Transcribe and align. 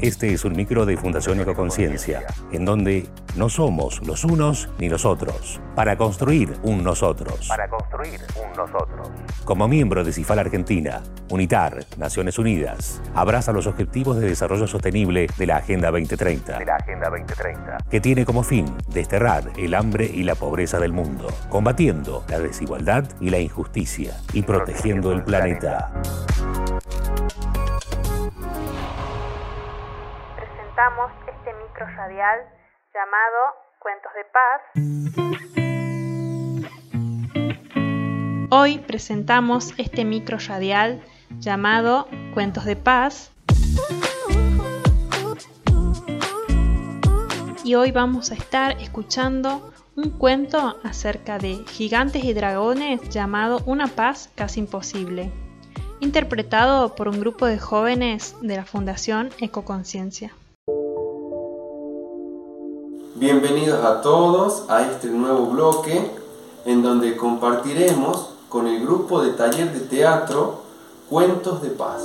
Este 0.00 0.32
es 0.32 0.44
un 0.44 0.56
micro 0.56 0.84
de 0.84 0.96
Fundación 0.96 1.40
Ecoconciencia, 1.40 2.24
en 2.52 2.64
donde 2.64 3.06
no 3.36 3.48
somos 3.48 4.04
los 4.06 4.24
unos 4.24 4.68
ni 4.78 4.88
los 4.88 5.04
otros, 5.04 5.60
para 5.76 5.96
construir 5.96 6.52
un 6.62 6.82
nosotros. 6.82 7.46
Para 7.48 7.68
construir 7.68 8.20
un 8.36 8.56
nosotros. 8.56 9.08
Como 9.44 9.68
miembro 9.68 10.02
de 10.04 10.12
CIFAL 10.12 10.40
Argentina, 10.40 11.00
UNITAR, 11.30 11.84
Naciones 11.96 12.38
Unidas, 12.38 13.00
abraza 13.14 13.52
los 13.52 13.66
objetivos 13.66 14.18
de 14.18 14.28
desarrollo 14.28 14.66
sostenible 14.66 15.28
de 15.38 15.46
la 15.46 15.58
Agenda 15.58 15.90
2030. 15.90 16.58
De 16.58 16.64
la 16.64 16.76
Agenda 16.76 17.08
2030. 17.08 17.78
Que 17.88 18.00
tiene 18.00 18.24
como 18.24 18.42
fin 18.42 18.66
desterrar 18.88 19.52
el 19.56 19.74
hambre 19.74 20.10
y 20.12 20.24
la 20.24 20.34
pobreza 20.34 20.80
del 20.80 20.92
mundo, 20.92 21.28
combatiendo 21.48 22.24
la 22.28 22.40
desigualdad 22.40 23.04
y 23.20 23.30
la 23.30 23.38
injusticia 23.38 24.16
y 24.32 24.42
protegiendo 24.42 25.12
el 25.12 25.22
planeta. 25.22 25.92
Presentamos 30.74 31.12
este 31.28 31.54
micro 31.54 31.86
radial 31.86 32.40
llamado 32.92 33.54
Cuentos 33.78 34.12
de 34.14 34.24
Paz. 34.32 34.60
Hoy 38.50 38.78
presentamos 38.80 39.72
este 39.78 40.04
micro 40.04 40.36
radial 40.38 41.00
llamado 41.38 42.08
Cuentos 42.34 42.64
de 42.64 42.74
Paz. 42.74 43.30
Y 47.62 47.76
hoy 47.76 47.92
vamos 47.92 48.32
a 48.32 48.34
estar 48.34 48.72
escuchando 48.80 49.72
un 49.94 50.10
cuento 50.10 50.80
acerca 50.82 51.38
de 51.38 51.64
gigantes 51.68 52.24
y 52.24 52.34
dragones 52.34 53.00
llamado 53.10 53.60
Una 53.66 53.86
paz 53.86 54.28
casi 54.34 54.58
imposible, 54.58 55.30
interpretado 56.00 56.96
por 56.96 57.06
un 57.06 57.20
grupo 57.20 57.46
de 57.46 57.60
jóvenes 57.60 58.34
de 58.42 58.56
la 58.56 58.64
Fundación 58.64 59.30
Ecoconciencia. 59.38 60.32
Bienvenidos 63.16 63.84
a 63.84 64.02
todos 64.02 64.68
a 64.68 64.90
este 64.90 65.06
nuevo 65.06 65.46
bloque 65.46 66.00
en 66.66 66.82
donde 66.82 67.16
compartiremos 67.16 68.36
con 68.48 68.66
el 68.66 68.82
grupo 68.82 69.22
de 69.22 69.34
taller 69.34 69.70
de 69.70 69.86
teatro 69.86 70.64
Cuentos 71.08 71.62
de 71.62 71.70
Paz. 71.70 72.02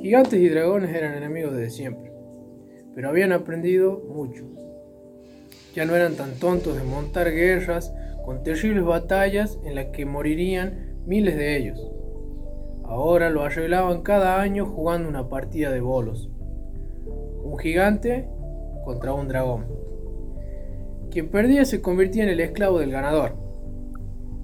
Gigantes 0.00 0.40
y 0.40 0.48
dragones 0.48 0.96
eran 0.96 1.18
enemigos 1.18 1.54
desde 1.54 1.68
siempre, 1.68 2.10
pero 2.94 3.10
habían 3.10 3.32
aprendido 3.32 4.00
mucho. 4.08 4.44
Ya 5.74 5.84
no 5.84 5.94
eran 5.94 6.14
tan 6.14 6.38
tontos 6.38 6.74
de 6.78 6.84
montar 6.84 7.30
guerras 7.30 7.92
con 8.24 8.42
terribles 8.42 8.86
batallas 8.86 9.58
en 9.64 9.74
las 9.74 9.88
que 9.88 10.06
morirían 10.06 11.02
miles 11.04 11.36
de 11.36 11.58
ellos. 11.58 11.92
Ahora 12.84 13.28
lo 13.28 13.42
arreglaban 13.42 14.00
cada 14.00 14.40
año 14.40 14.64
jugando 14.64 15.10
una 15.10 15.28
partida 15.28 15.70
de 15.70 15.82
bolos 15.82 16.30
un 17.06 17.58
gigante 17.58 18.28
contra 18.84 19.12
un 19.12 19.28
dragón. 19.28 19.66
Quien 21.10 21.28
perdía 21.28 21.64
se 21.64 21.82
convertía 21.82 22.22
en 22.22 22.30
el 22.30 22.40
esclavo 22.40 22.78
del 22.78 22.90
ganador. 22.90 23.34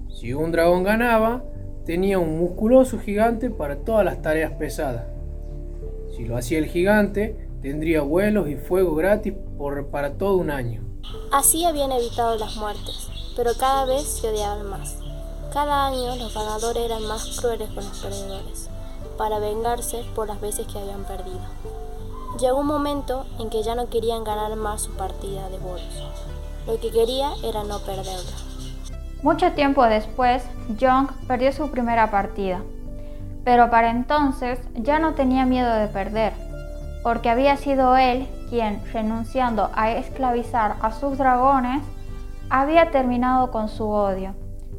Si 0.09 0.33
un 0.33 0.51
dragón 0.51 0.83
ganaba, 0.83 1.43
tenía 1.85 2.19
un 2.19 2.37
musculoso 2.37 2.99
gigante 2.99 3.49
para 3.49 3.77
todas 3.77 4.05
las 4.05 4.21
tareas 4.21 4.51
pesadas. 4.53 5.05
Si 6.15 6.25
lo 6.25 6.37
hacía 6.37 6.59
el 6.59 6.67
gigante, 6.67 7.49
tendría 7.61 8.01
vuelos 8.01 8.49
y 8.49 8.55
fuego 8.55 8.95
gratis 8.95 9.33
por, 9.57 9.87
para 9.87 10.13
todo 10.13 10.37
un 10.37 10.51
año. 10.51 10.83
Así 11.31 11.65
habían 11.65 11.91
evitado 11.91 12.37
las 12.37 12.55
muertes, 12.57 13.09
pero 13.35 13.51
cada 13.59 13.85
vez 13.85 14.03
se 14.03 14.29
odiaban 14.29 14.67
más. 14.67 14.97
Cada 15.53 15.87
año 15.87 16.15
los 16.17 16.33
ganadores 16.33 16.83
eran 16.83 17.03
más 17.07 17.39
crueles 17.39 17.69
con 17.69 17.83
los 17.83 17.99
perdedores, 17.99 18.69
para 19.17 19.39
vengarse 19.39 20.03
por 20.13 20.27
las 20.27 20.39
veces 20.39 20.67
que 20.67 20.77
habían 20.77 21.03
perdido. 21.05 21.41
Llegó 22.37 22.59
un 22.59 22.67
momento 22.67 23.25
en 23.39 23.49
que 23.49 23.63
ya 23.63 23.75
no 23.75 23.89
querían 23.89 24.23
ganar 24.23 24.55
más 24.55 24.81
su 24.81 24.91
partida 24.91 25.49
de 25.49 25.57
bolos. 25.57 26.03
Lo 26.67 26.79
que 26.79 26.91
quería 26.91 27.31
era 27.43 27.63
no 27.63 27.79
perderla. 27.79 28.37
Mucho 29.23 29.51
tiempo 29.53 29.83
después, 29.83 30.47
Young 30.77 31.09
perdió 31.27 31.51
su 31.51 31.71
primera 31.71 32.11
partida. 32.11 32.61
Pero 33.43 33.69
para 33.69 33.89
entonces 33.89 34.59
ya 34.75 34.99
no 34.99 35.15
tenía 35.15 35.45
miedo 35.45 35.73
de 35.73 35.87
perder, 35.87 36.33
porque 37.03 37.29
había 37.29 37.57
sido 37.57 37.97
él 37.97 38.27
quien, 38.49 38.81
renunciando 38.93 39.71
a 39.73 39.91
esclavizar 39.91 40.75
a 40.81 40.91
sus 40.91 41.17
dragones, 41.17 41.81
había 42.49 42.91
terminado 42.91 43.51
con 43.51 43.67
su 43.69 43.89
odio, 43.89 44.35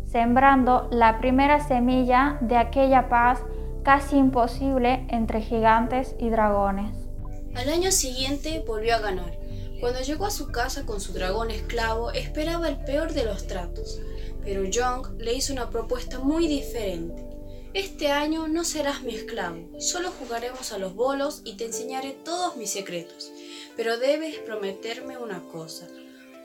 sembrando 0.07 0.89
la 0.91 1.19
primera 1.19 1.61
semilla 1.61 2.39
de 2.41 2.57
aquella 2.57 3.09
paz 3.09 3.43
casi 3.83 4.17
imposible 4.17 5.05
entre 5.09 5.41
gigantes 5.41 6.15
y 6.19 6.31
dragones. 6.31 7.10
Al 7.55 7.69
año 7.69 7.91
siguiente 7.91 8.63
volvió 8.65 8.95
a 8.95 9.01
ganar. 9.01 9.37
Cuando 9.81 10.01
llegó 10.01 10.27
a 10.27 10.31
su 10.31 10.49
casa 10.49 10.87
con 10.87 11.01
su 11.01 11.13
dragón 11.13 11.51
esclavo, 11.51 12.13
esperaba 12.13 12.69
el 12.69 12.77
peor 12.85 13.13
de 13.13 13.25
los 13.25 13.47
tratos, 13.47 13.99
pero 14.45 14.65
Young 14.65 15.19
le 15.19 15.35
hizo 15.35 15.53
una 15.53 15.69
propuesta 15.69 16.21
muy 16.21 16.47
diferente. 16.47 17.27
Este 17.75 18.09
año 18.09 18.47
no 18.47 18.65
serás 18.65 19.03
mi 19.03 19.15
esclavo, 19.15 19.69
solo 19.81 20.11
jugaremos 20.11 20.73
a 20.73 20.79
los 20.79 20.95
bolos 20.95 21.43
y 21.45 21.57
te 21.57 21.65
enseñaré 21.65 22.17
todos 22.25 22.57
mis 22.57 22.71
secretos, 22.71 23.31
pero 23.77 23.99
debes 23.99 24.37
prometerme 24.39 25.19
una 25.19 25.41
cosa. 25.45 25.87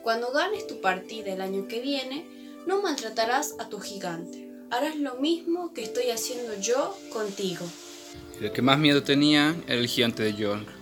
Cuando 0.02 0.32
ganes 0.32 0.68
tu 0.68 0.82
partida 0.82 1.34
el 1.34 1.42
año 1.42 1.68
que 1.68 1.82
viene, 1.82 2.26
no 2.68 2.82
maltratarás 2.82 3.56
a 3.60 3.70
tu 3.70 3.80
gigante. 3.80 4.50
Harás 4.72 4.96
lo 4.96 5.16
mismo 5.16 5.74
que 5.74 5.84
estoy 5.84 6.10
haciendo 6.10 6.60
yo 6.60 6.96
contigo. 7.12 7.66
El 8.40 8.52
que 8.52 8.62
más 8.62 8.80
miedo 8.80 9.04
tenía 9.04 9.56
era 9.68 9.80
el 9.80 9.88
gigante 9.88 10.24
de 10.24 10.34
Young 10.34 10.75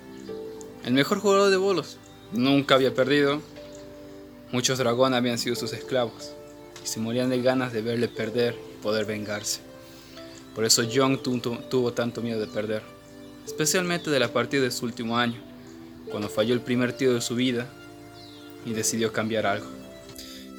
el 0.84 0.94
mejor 0.94 1.20
jugador 1.20 1.50
de 1.50 1.58
bolos. 1.58 1.98
Nunca 2.32 2.76
había 2.76 2.94
perdido. 2.94 3.42
Muchos 4.52 4.78
dragones 4.78 5.18
habían 5.18 5.38
sido 5.38 5.56
sus 5.56 5.74
esclavos 5.74 6.34
y 6.84 6.88
se 6.88 7.00
morían 7.00 7.30
de 7.30 7.42
ganas 7.42 7.74
de 7.74 7.82
verle 7.82 8.08
perder 8.08 8.56
y 8.56 8.84
poder 8.84 9.06
vengarse. 9.06 9.62
Por 10.54 10.66
eso 10.66 10.84
Young 10.84 11.20
tuvo 11.22 11.94
tanto 11.94 12.22
miedo 12.22 12.40
de 12.40 12.48
perder, 12.48 12.84
especialmente 13.46 14.12
de 14.12 14.20
la 14.20 14.32
partida 14.32 14.62
de 14.62 14.72
su 14.72 14.86
último 14.86 15.18
año, 15.18 15.42
cuando 16.12 16.30
falló 16.30 16.54
el 16.54 16.62
primer 16.62 16.94
tiro 16.94 17.14
de 17.14 17.22
su 17.22 17.34
vida 17.36 17.68
y 18.66 18.74
decidió 18.74 19.12
cambiar 19.12 19.48
algo. 19.48 19.68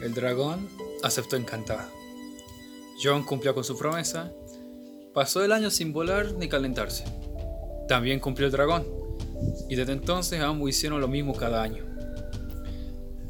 El 0.02 0.14
dragón 0.14 0.68
aceptó 1.04 1.36
encantado. 1.36 1.88
John 3.00 3.22
cumplió 3.22 3.54
con 3.54 3.62
su 3.62 3.78
promesa, 3.78 4.32
pasó 5.12 5.44
el 5.44 5.52
año 5.52 5.70
sin 5.70 5.92
volar 5.92 6.32
ni 6.32 6.48
calentarse. 6.48 7.04
También 7.86 8.18
cumplió 8.18 8.46
el 8.46 8.52
dragón 8.52 9.03
y 9.68 9.76
desde 9.76 9.92
entonces 9.92 10.40
ambos 10.40 10.70
hicieron 10.70 11.00
lo 11.00 11.08
mismo 11.08 11.34
cada 11.34 11.62
año. 11.62 11.84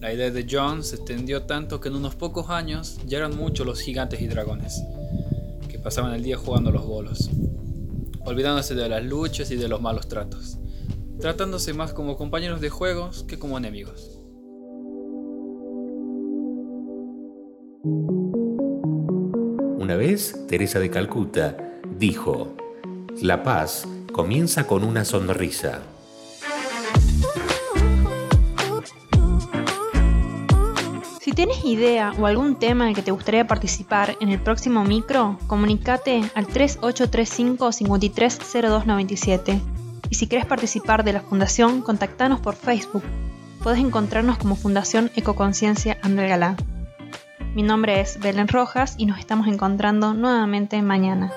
La 0.00 0.12
idea 0.12 0.30
de 0.30 0.46
John 0.50 0.84
se 0.84 0.96
extendió 0.96 1.44
tanto 1.44 1.80
que 1.80 1.88
en 1.88 1.96
unos 1.96 2.14
pocos 2.14 2.50
años 2.50 2.98
ya 3.06 3.18
eran 3.18 3.36
muchos 3.36 3.66
los 3.66 3.80
gigantes 3.80 4.20
y 4.20 4.26
dragones, 4.26 4.82
que 5.68 5.78
pasaban 5.78 6.12
el 6.12 6.22
día 6.22 6.36
jugando 6.36 6.70
los 6.70 6.86
bolos, 6.86 7.30
olvidándose 8.26 8.74
de 8.74 8.88
las 8.88 9.02
luchas 9.02 9.50
y 9.50 9.56
de 9.56 9.66
los 9.66 9.80
malos 9.80 10.08
tratos, 10.08 10.58
tratándose 11.20 11.72
más 11.72 11.94
como 11.94 12.16
compañeros 12.16 12.60
de 12.60 12.68
juegos 12.68 13.24
que 13.24 13.38
como 13.38 13.56
enemigos. 13.56 14.20
Una 19.78 19.96
vez, 19.96 20.34
Teresa 20.48 20.80
de 20.80 20.90
Calcuta 20.90 21.56
dijo, 21.98 22.54
La 23.22 23.42
paz 23.42 23.88
comienza 24.12 24.66
con 24.66 24.84
una 24.84 25.04
sonrisa. 25.04 25.82
Tienes 31.34 31.64
idea 31.64 32.12
o 32.18 32.26
algún 32.26 32.56
tema 32.56 32.84
en 32.84 32.90
el 32.90 32.94
que 32.94 33.02
te 33.02 33.10
gustaría 33.10 33.46
participar 33.46 34.16
en 34.20 34.28
el 34.28 34.40
próximo 34.40 34.84
micro, 34.84 35.38
comunícate 35.46 36.22
al 36.34 36.46
3835 36.46 37.72
530297. 37.72 39.60
Y 40.10 40.14
si 40.14 40.28
quieres 40.28 40.46
participar 40.46 41.04
de 41.04 41.12
la 41.12 41.20
fundación, 41.20 41.82
contactanos 41.82 42.40
por 42.40 42.54
Facebook. 42.54 43.02
Puedes 43.62 43.80
encontrarnos 43.80 44.38
como 44.38 44.56
Fundación 44.56 45.10
Ecoconciencia 45.16 45.98
André 46.02 46.28
Galá. 46.28 46.56
Mi 47.54 47.62
nombre 47.62 48.00
es 48.00 48.18
Belén 48.20 48.48
Rojas 48.48 48.94
y 48.98 49.06
nos 49.06 49.18
estamos 49.18 49.46
encontrando 49.46 50.12
nuevamente 50.12 50.82
mañana. 50.82 51.32